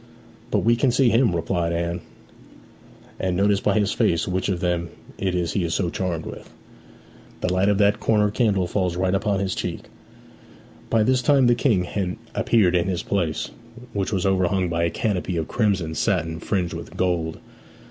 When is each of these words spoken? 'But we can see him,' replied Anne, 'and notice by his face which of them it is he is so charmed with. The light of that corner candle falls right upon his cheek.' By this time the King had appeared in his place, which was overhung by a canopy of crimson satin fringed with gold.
'But 0.49 0.61
we 0.63 0.75
can 0.75 0.89
see 0.89 1.11
him,' 1.11 1.35
replied 1.35 1.71
Anne, 1.71 2.01
'and 3.19 3.37
notice 3.37 3.59
by 3.59 3.77
his 3.77 3.91
face 3.91 4.27
which 4.27 4.49
of 4.49 4.59
them 4.59 4.89
it 5.19 5.35
is 5.35 5.53
he 5.53 5.63
is 5.63 5.75
so 5.75 5.91
charmed 5.91 6.25
with. 6.25 6.51
The 7.41 7.53
light 7.53 7.69
of 7.69 7.77
that 7.77 7.99
corner 7.99 8.31
candle 8.31 8.65
falls 8.65 8.95
right 8.95 9.13
upon 9.13 9.39
his 9.41 9.53
cheek.' 9.53 9.89
By 10.89 11.03
this 11.03 11.21
time 11.21 11.45
the 11.45 11.53
King 11.53 11.83
had 11.83 12.17
appeared 12.33 12.75
in 12.75 12.87
his 12.87 13.03
place, 13.03 13.51
which 13.93 14.11
was 14.11 14.25
overhung 14.25 14.69
by 14.69 14.85
a 14.85 14.89
canopy 14.89 15.37
of 15.37 15.47
crimson 15.47 15.93
satin 15.93 16.39
fringed 16.39 16.73
with 16.73 16.97
gold. 16.97 17.39